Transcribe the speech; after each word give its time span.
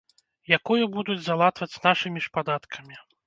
Якую 0.57 0.83
будуць 0.95 1.19
залатваць 1.27 1.79
нашымі 1.85 2.19
ж 2.27 2.33
падаткамі. 2.39 3.01